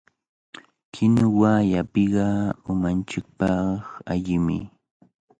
[0.93, 2.27] Kinuwa llapiqa
[2.71, 3.79] umanchikpaq
[4.11, 4.59] allimi.